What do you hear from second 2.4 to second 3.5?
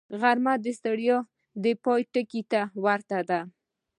ته ورته ده